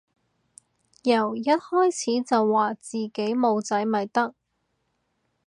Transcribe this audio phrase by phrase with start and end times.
[1.03, 4.33] 由一開始就話自己冇仔咪得